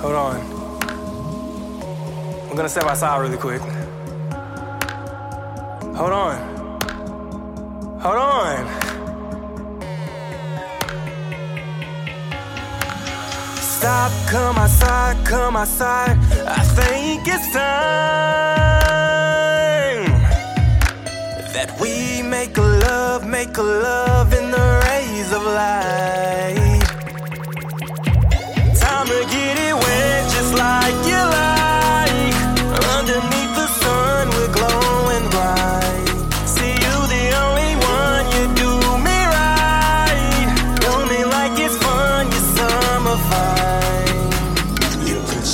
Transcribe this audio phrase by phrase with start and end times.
[0.00, 0.36] Hold on.
[2.48, 3.60] I'm gonna step outside really quick.
[5.96, 6.38] Hold on.
[8.00, 8.66] Hold on.
[13.60, 16.16] Stop, come outside, come outside.
[16.46, 18.18] I think it's time
[21.54, 26.57] that we make a love, make a love in the rays of light.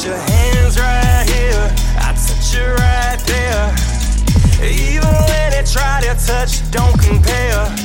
[0.05, 3.75] Your hands right here, I touch you right there.
[4.63, 7.84] Even when they try to touch, don't compare.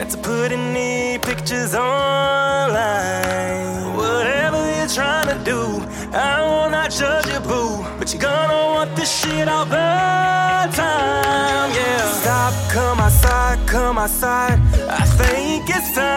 [0.00, 2.78] Not to put any pictures online.
[3.94, 5.60] Whatever you're trying to do,
[6.16, 7.84] I will not judge you, boo.
[7.98, 9.90] But you're gonna want this shit all the
[10.82, 12.12] time, yeah.
[12.22, 14.58] Stop, come outside, come outside.
[14.88, 16.08] I think it's time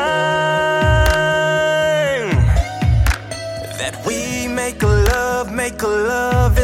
[3.79, 6.57] that we make a love, make a love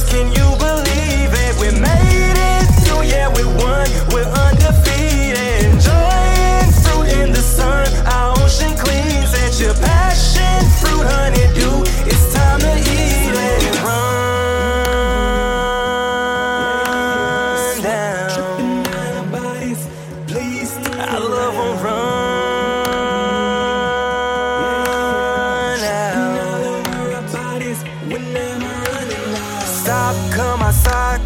[0.00, 0.51] can you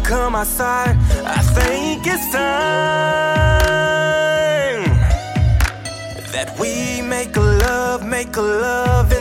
[0.07, 0.95] come outside.
[1.25, 2.47] I think it's time
[6.31, 9.11] that we make a love, make a love